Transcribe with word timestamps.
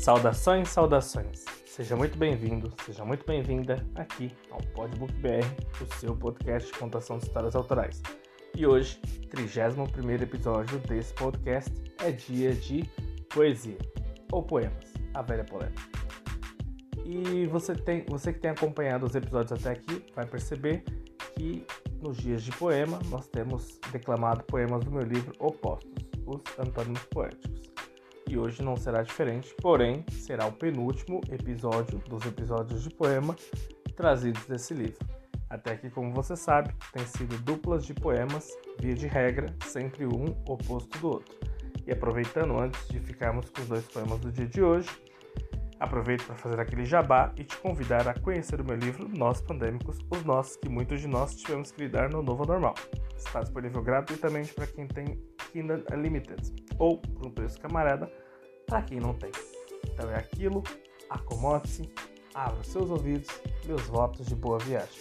Saudações, 0.00 0.70
saudações. 0.70 1.44
Seja 1.66 1.94
muito 1.94 2.16
bem-vindo, 2.16 2.72
seja 2.86 3.04
muito 3.04 3.26
bem-vinda 3.26 3.86
aqui 3.94 4.32
ao 4.50 4.58
Podbook 4.72 5.12
BR, 5.16 5.44
o 5.78 5.94
seu 5.98 6.16
podcast 6.16 6.72
de 6.72 6.78
contação 6.78 7.18
de 7.18 7.26
histórias 7.26 7.54
autorais. 7.54 8.00
E 8.56 8.66
hoje, 8.66 8.98
31 9.28 9.84
episódio 10.22 10.78
desse 10.78 11.12
podcast 11.12 11.70
é 12.02 12.10
dia 12.12 12.54
de 12.54 12.82
poesia 13.28 13.76
ou 14.32 14.42
poemas, 14.42 14.90
a 15.12 15.20
velha 15.20 15.44
polêmica. 15.44 15.82
E 17.04 17.46
você, 17.48 17.74
tem, 17.74 18.02
você 18.08 18.32
que 18.32 18.40
tem 18.40 18.52
acompanhado 18.52 19.04
os 19.04 19.14
episódios 19.14 19.52
até 19.52 19.72
aqui 19.72 20.02
vai 20.16 20.24
perceber 20.24 20.82
que 21.36 21.66
nos 22.00 22.16
dias 22.16 22.42
de 22.42 22.52
poema 22.52 22.98
nós 23.10 23.28
temos 23.28 23.78
declamado 23.92 24.44
poemas 24.44 24.82
do 24.82 24.90
meu 24.90 25.02
livro 25.02 25.34
Opostos, 25.38 25.92
os 26.24 26.42
Antônimos 26.58 27.04
Poéticos 27.04 27.69
e 28.30 28.38
hoje 28.38 28.62
não 28.62 28.76
será 28.76 29.02
diferente, 29.02 29.52
porém 29.60 30.04
será 30.08 30.46
o 30.46 30.52
penúltimo 30.52 31.20
episódio 31.28 31.98
dos 32.08 32.24
episódios 32.24 32.84
de 32.84 32.90
poema 32.90 33.34
trazidos 33.96 34.46
desse 34.46 34.72
livro. 34.72 35.04
Até 35.48 35.76
que, 35.76 35.90
como 35.90 36.14
você 36.14 36.36
sabe, 36.36 36.72
tem 36.92 37.04
sido 37.04 37.36
duplas 37.38 37.84
de 37.84 37.92
poemas, 37.92 38.48
via 38.78 38.94
de 38.94 39.08
regra, 39.08 39.52
sempre 39.66 40.06
um 40.06 40.26
oposto 40.46 40.96
do 41.00 41.08
outro. 41.08 41.34
E 41.84 41.90
aproveitando 41.90 42.56
antes 42.56 42.86
de 42.86 43.00
ficarmos 43.00 43.50
com 43.50 43.62
os 43.62 43.68
dois 43.68 43.84
poemas 43.86 44.20
do 44.20 44.30
dia 44.30 44.46
de 44.46 44.62
hoje, 44.62 44.88
aproveito 45.80 46.24
para 46.24 46.36
fazer 46.36 46.60
aquele 46.60 46.84
jabá 46.84 47.32
e 47.36 47.42
te 47.42 47.56
convidar 47.56 48.06
a 48.06 48.14
conhecer 48.14 48.60
o 48.60 48.64
meu 48.64 48.76
livro 48.76 49.08
Nós 49.08 49.40
Pandêmicos, 49.42 49.98
os 50.08 50.24
nossos 50.24 50.56
que 50.56 50.68
muitos 50.68 51.00
de 51.00 51.08
nós 51.08 51.34
tivemos 51.34 51.72
que 51.72 51.82
lidar 51.82 52.08
no 52.10 52.22
novo 52.22 52.46
normal. 52.46 52.74
Está 53.16 53.40
disponível 53.40 53.82
gratuitamente 53.82 54.54
para 54.54 54.68
quem 54.68 54.86
tem 54.86 55.20
Kindle 55.52 55.82
Unlimited 55.92 56.69
ou 56.80 56.96
por 56.96 57.26
um 57.26 57.30
preço 57.30 57.60
camarada 57.60 58.10
para 58.66 58.82
quem 58.82 58.98
não 58.98 59.14
tem. 59.14 59.30
Então 59.84 60.10
é 60.10 60.16
aquilo, 60.16 60.64
acomode-se, 61.08 61.88
abra 62.34 62.64
seus 62.64 62.90
ouvidos, 62.90 63.28
meus 63.66 63.82
votos 63.82 64.26
de 64.26 64.34
boa 64.34 64.58
viagem. 64.58 65.00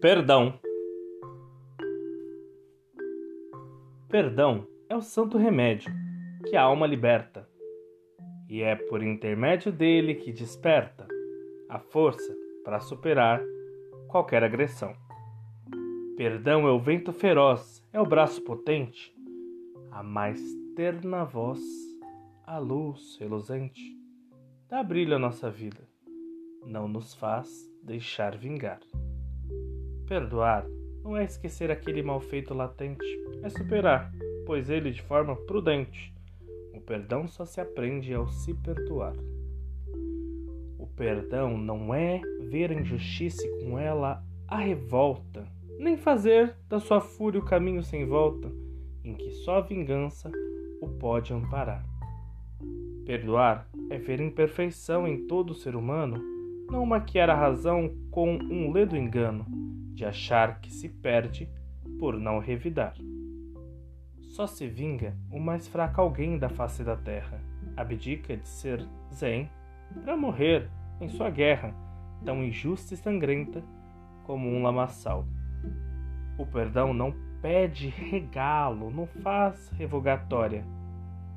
Perdão. 0.00 0.58
Perdão 4.10 4.66
é 4.88 4.96
o 4.96 5.00
santo 5.00 5.38
remédio 5.38 5.92
que 6.48 6.56
a 6.56 6.62
alma 6.62 6.84
liberta, 6.84 7.48
e 8.48 8.60
é 8.60 8.74
por 8.74 9.04
intermédio 9.04 9.70
dele 9.70 10.16
que 10.16 10.32
desperta 10.32 11.06
a 11.68 11.78
força 11.78 12.36
para 12.64 12.80
superar 12.80 13.40
qualquer 14.08 14.42
agressão. 14.42 14.92
Perdão 16.16 16.66
é 16.66 16.72
o 16.72 16.80
vento 16.80 17.12
feroz, 17.12 17.86
é 17.92 18.00
o 18.00 18.04
braço 18.04 18.42
potente, 18.42 19.14
a 19.92 20.02
mais 20.02 20.40
terna 20.74 21.24
voz, 21.24 21.60
a 22.44 22.58
luz 22.58 23.16
reluzente, 23.20 23.96
dá 24.68 24.82
brilho 24.82 25.14
à 25.14 25.18
nossa 25.20 25.48
vida, 25.48 25.88
não 26.66 26.88
nos 26.88 27.14
faz 27.14 27.48
deixar 27.80 28.36
vingar. 28.36 28.80
Perdoar 30.08 30.66
não 31.04 31.16
é 31.16 31.22
esquecer 31.22 31.70
aquele 31.70 32.02
mal 32.02 32.20
feito 32.20 32.52
latente, 32.52 33.06
é 33.42 33.48
superar, 33.48 34.12
pois 34.46 34.70
ele 34.70 34.90
de 34.90 35.02
forma 35.02 35.36
prudente. 35.36 36.12
O 36.74 36.80
perdão 36.80 37.26
só 37.26 37.44
se 37.44 37.60
aprende 37.60 38.12
ao 38.14 38.28
se 38.28 38.54
perdoar. 38.54 39.14
O 40.78 40.86
perdão 40.86 41.56
não 41.56 41.94
é 41.94 42.20
ver 42.48 42.70
a 42.70 42.74
injustiça 42.74 43.46
e 43.46 43.64
com 43.64 43.78
ela 43.78 44.22
a 44.48 44.58
revolta, 44.58 45.46
nem 45.78 45.96
fazer 45.96 46.56
da 46.68 46.78
sua 46.80 47.00
fúria 47.00 47.40
o 47.40 47.44
caminho 47.44 47.82
sem 47.82 48.06
volta, 48.06 48.50
em 49.04 49.14
que 49.14 49.30
só 49.30 49.58
a 49.58 49.60
vingança 49.60 50.30
o 50.80 50.88
pode 50.88 51.32
amparar. 51.32 51.84
Perdoar 53.04 53.68
é 53.88 53.98
ver 53.98 54.20
imperfeição 54.20 55.06
em 55.06 55.26
todo 55.26 55.54
ser 55.54 55.74
humano, 55.74 56.22
não 56.70 56.84
maquiar 56.86 57.30
a 57.30 57.34
razão 57.34 57.94
com 58.10 58.36
um 58.36 58.70
ledo 58.70 58.96
engano 58.96 59.46
de 59.94 60.04
achar 60.04 60.60
que 60.60 60.72
se 60.72 60.88
perde 60.88 61.48
por 61.98 62.18
não 62.18 62.38
revidar. 62.38 62.94
Só 64.40 64.46
se 64.46 64.66
vinga 64.66 65.14
o 65.30 65.38
mais 65.38 65.68
fraco 65.68 66.00
alguém 66.00 66.38
da 66.38 66.48
face 66.48 66.82
da 66.82 66.96
terra, 66.96 67.38
abdica 67.76 68.38
de 68.38 68.48
ser 68.48 68.82
zen 69.12 69.50
para 70.02 70.16
morrer 70.16 70.66
em 70.98 71.10
sua 71.10 71.28
guerra, 71.28 71.74
tão 72.24 72.42
injusta 72.42 72.94
e 72.94 72.96
sangrenta 72.96 73.62
como 74.24 74.48
um 74.48 74.62
lamaçal. 74.62 75.26
O 76.38 76.46
perdão 76.46 76.94
não 76.94 77.14
pede 77.42 77.90
regalo, 77.90 78.90
não 78.90 79.06
faz 79.06 79.68
revogatória. 79.72 80.64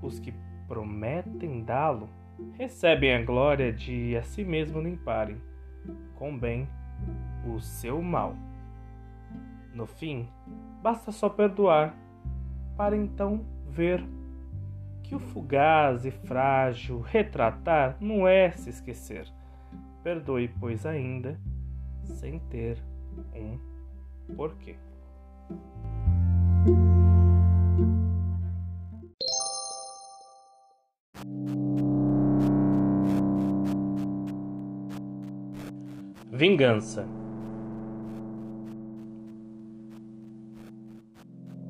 Os 0.01 0.17
que 0.17 0.33
prometem 0.65 1.61
dá-lo 1.61 2.07
recebem 2.53 3.13
a 3.13 3.21
glória 3.21 3.73
de 3.73 4.15
a 4.15 4.23
si 4.23 4.45
mesmo 4.45 4.79
limparem, 4.79 5.41
com 6.15 6.37
bem, 6.37 6.69
o 7.45 7.59
seu 7.59 8.01
mal. 8.01 8.33
No 9.73 9.85
fim, 9.85 10.29
basta 10.81 11.11
só 11.11 11.27
perdoar, 11.27 11.93
para 12.75 12.95
então 12.95 13.45
ver 13.69 14.03
que 15.03 15.15
o 15.15 15.19
fugaz 15.19 16.05
e 16.05 16.11
frágil 16.11 17.01
retratar 17.01 17.97
não 17.99 18.27
é 18.27 18.51
se 18.51 18.69
esquecer. 18.69 19.27
Perdoe, 20.03 20.47
pois, 20.59 20.85
ainda 20.85 21.39
sem 22.03 22.39
ter 22.39 22.77
um 23.35 23.57
porquê. 24.35 24.75
Vingança 36.31 37.07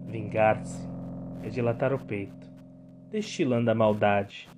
Vingar-se 0.08 0.93
é 1.44 1.50
dilatar 1.50 1.94
o 1.94 2.00
peito, 2.00 2.50
destilando 3.12 3.70
a 3.70 3.76
maldade. 3.76 4.50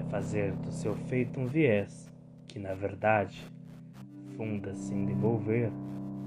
É 0.00 0.04
fazer 0.04 0.52
do 0.52 0.72
seu 0.72 0.94
feito 0.94 1.38
um 1.38 1.46
viés 1.46 2.10
que, 2.48 2.58
na 2.58 2.74
verdade, 2.74 3.44
funda-se 4.36 4.92
em 4.94 5.04
devolver 5.04 5.70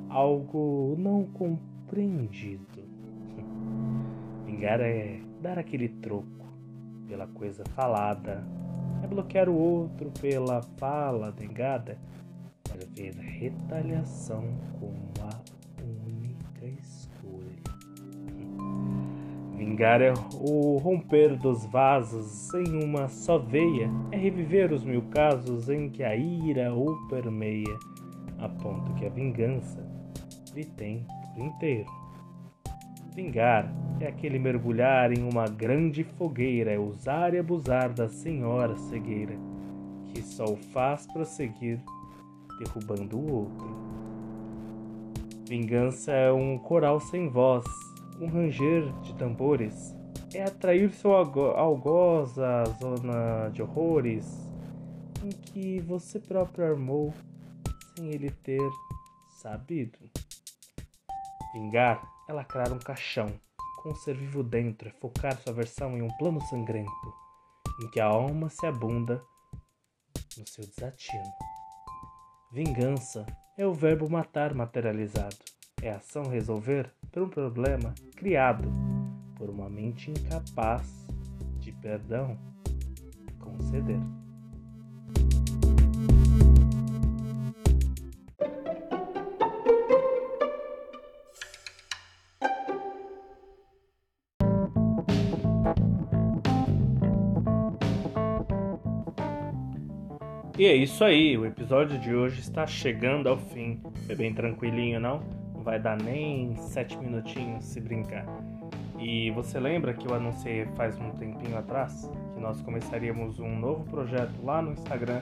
algo 0.09 0.96
não 0.98 1.26
compreendido. 1.26 2.84
Vingar 4.46 4.80
é 4.80 5.20
dar 5.42 5.59
aquele 5.59 5.90
troco 5.90 6.47
pela 7.08 7.28
coisa 7.28 7.64
falada, 7.76 8.44
é 9.03 9.08
bloquear 9.08 9.50
o 9.50 9.56
outro 9.56 10.12
pela 10.20 10.62
fala 10.78 11.34
negada, 11.38 11.97
para 12.64 12.86
ver 12.96 13.16
retaliação 13.16 14.44
como 14.80 15.15
Vingar 19.56 20.02
é 20.02 20.14
o 20.34 20.78
romper 20.78 21.38
dos 21.38 21.66
vasos 21.66 22.54
em 22.54 22.84
uma 22.84 23.08
só 23.08 23.38
veia, 23.38 23.90
é 24.12 24.18
reviver 24.18 24.74
os 24.74 24.84
mil 24.84 25.04
casos 25.04 25.70
em 25.70 25.90
que 25.90 26.04
a 26.04 26.14
ira 26.14 26.74
o 26.74 27.08
permeia, 27.08 27.78
a 28.38 28.50
ponto 28.50 28.94
que 28.96 29.06
a 29.06 29.10
vingança 29.10 29.82
lhe 30.54 30.66
tem 30.66 31.06
por 31.34 31.46
inteiro. 31.46 31.90
Vingar 33.16 33.74
é 34.02 34.08
aquele 34.08 34.38
mergulhar 34.38 35.14
em 35.14 35.24
uma 35.24 35.47
grande 35.47 36.03
fogueira, 36.03 36.72
é 36.74 36.78
usar 36.78 37.34
e 37.34 37.40
abusar 37.40 37.94
da 37.94 38.09
senhora 38.09 38.76
cegueira, 38.76 39.38
que 40.14 40.22
só 40.22 40.44
o 40.44 40.58
faz 40.58 41.08
prosseguir, 41.08 41.79
derrubando 42.59 43.18
o 43.18 43.34
outro. 43.34 43.85
Vingança 45.47 46.12
é 46.12 46.29
um 46.29 46.58
coral 46.58 47.00
sem 47.00 47.29
voz, 47.29 47.64
um 48.20 48.28
ranger 48.28 48.91
de 49.02 49.14
tambores 49.16 49.96
é 50.34 50.44
atrair 50.44 50.91
seu 50.91 51.14
algoz 51.14 52.38
à 52.40 52.66
zona 52.66 53.50
de 53.50 53.62
horrores 53.62 54.26
em 55.23 55.29
que 55.29 55.79
você 55.82 56.20
próprio 56.20 56.66
armou 56.66 57.14
sem 57.96 58.09
ele 58.09 58.29
ter 58.29 58.62
sabido. 59.41 59.97
Vingar 61.53 62.06
é 62.28 62.34
lacrar 62.34 62.72
um 62.73 62.79
caixão 62.79 63.32
com 63.82 63.90
um 63.90 63.96
ser 63.96 64.16
vivo 64.16 64.44
dentro, 64.44 64.90
é 64.90 64.91
focar 64.91 65.38
sua 65.38 65.53
versão 65.53 65.97
em 65.97 66.02
um 66.02 66.09
plano 66.17 66.41
sangrento 66.41 67.14
em 67.82 67.90
que 67.90 68.00
a 68.00 68.06
alma 68.06 68.50
se 68.50 68.66
abunda 68.66 69.23
no 70.38 70.47
seu 70.47 70.66
desatino. 70.66 71.32
Vingança 72.52 73.26
é 73.58 73.66
o 73.66 73.73
verbo 73.73 74.09
matar 74.09 74.53
materializado, 74.53 75.38
é 75.82 75.92
ação 75.92 76.24
resolver 76.24 76.92
por 77.12 77.24
um 77.24 77.30
problema 77.30 77.94
criado 78.16 78.68
por 79.36 79.50
uma 79.50 79.70
mente 79.70 80.10
incapaz 80.10 81.08
de 81.60 81.72
perdão 81.74 82.38
conceder. 83.40 84.00
E 100.58 100.66
é 100.66 100.74
isso 100.74 101.04
aí, 101.04 101.38
o 101.38 101.46
episódio 101.46 102.00
de 102.00 102.16
hoje 102.16 102.40
está 102.40 102.66
chegando 102.66 103.28
ao 103.28 103.38
fim. 103.38 103.82
Foi 104.06 104.16
bem 104.16 104.34
tranquilinho, 104.34 105.02
não? 105.02 105.45
Vai 105.66 105.79
dar 105.79 105.97
nem 105.97 106.56
sete 106.58 106.96
minutinhos 106.96 107.66
se 107.66 107.82
brincar. 107.82 108.26
E 109.00 109.32
você 109.32 109.59
lembra 109.59 109.96
que 109.96 110.08
eu 110.08 110.14
anunciei 110.14 110.66
faz 110.76 110.96
um 111.00 111.09
tempinho 111.12 111.58
atrás 111.58 112.09
que 112.34 112.40
nós 112.40 112.62
começaríamos 112.62 113.40
um 113.40 113.58
novo 113.58 113.84
projeto 113.85 114.34
lá 114.44 114.62
no 114.62 114.73
Instagram 114.73 115.22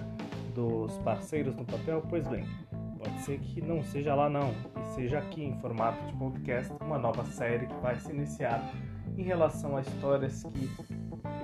dos 0.54 0.98
parceiros 1.00 1.56
no 1.56 1.64
papel? 1.64 2.04
Pois 2.10 2.28
bem, 2.28 2.46
pode 3.00 3.22
ser 3.22 3.40
que 3.40 3.62
não 3.62 3.82
seja 3.84 4.14
lá 4.14 4.30
não, 4.30 4.54
e 4.82 4.86
seja 4.94 5.20
aqui 5.20 5.46
em 5.46 5.58
formato 5.60 6.06
de 6.06 6.14
podcast 6.14 6.74
uma 6.82 7.00
nova 7.00 7.24
série 7.24 7.66
que 7.66 7.76
vai 7.76 7.96
se 7.96 8.12
iniciar 8.12 8.62
em 9.18 9.24
relação 9.24 9.78
a 9.78 9.82
histórias 9.82 10.44
que 10.44 10.70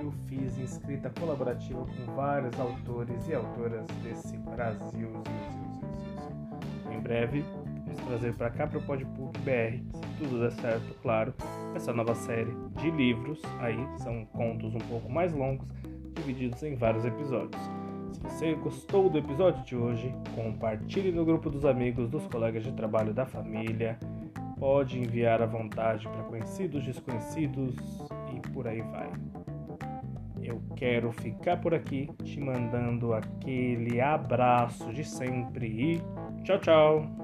eu 0.02 0.12
fiz 0.28 0.58
em 0.58 0.62
escrita 0.62 1.10
colaborativa 1.18 1.84
com 1.86 2.14
vários 2.14 2.58
autores 2.60 3.28
e 3.28 3.34
autoras 3.34 3.86
desse 4.02 4.36
Brasil. 4.38 5.10
Em 6.90 7.00
breve, 7.00 7.44
trazer 7.96 8.34
para 8.34 8.50
cá 8.50 8.66
para 8.66 8.78
o 8.78 8.82
Podpub 8.82 9.36
BR, 9.38 9.82
se 9.92 10.06
tudo 10.18 10.40
der 10.40 10.52
certo, 10.52 10.94
claro, 11.02 11.34
essa 11.74 11.92
nova 11.92 12.14
série 12.14 12.54
de 12.76 12.90
livros. 12.90 13.40
Aí 13.60 13.78
são 13.98 14.24
contos 14.26 14.74
um 14.74 14.80
pouco 14.80 15.10
mais 15.10 15.32
longos, 15.32 15.66
divididos 16.14 16.62
em 16.62 16.74
vários 16.74 17.04
episódios. 17.04 17.60
Se 18.12 18.20
você 18.20 18.54
gostou 18.54 19.08
do 19.08 19.18
episódio 19.18 19.64
de 19.64 19.76
hoje, 19.76 20.14
compartilhe 20.34 21.12
no 21.12 21.24
grupo 21.24 21.48
dos 21.48 21.64
amigos, 21.64 22.08
dos 22.08 22.26
colegas 22.26 22.64
de 22.64 22.72
trabalho, 22.72 23.14
da 23.14 23.24
família. 23.24 23.98
Pode 24.58 24.98
enviar 24.98 25.40
à 25.40 25.46
vontade 25.46 26.06
para 26.06 26.22
conhecidos, 26.24 26.84
desconhecidos 26.84 27.74
e 28.34 28.48
por 28.50 28.66
aí 28.66 28.82
vai. 28.82 29.10
Eu 30.42 30.60
quero 30.74 31.12
ficar 31.12 31.58
por 31.58 31.74
aqui 31.74 32.10
te 32.24 32.40
mandando 32.40 33.12
aquele 33.14 34.00
abraço 34.00 34.92
de 34.92 35.04
sempre 35.04 35.66
e 35.66 36.02
tchau, 36.42 36.58
tchau! 36.58 37.19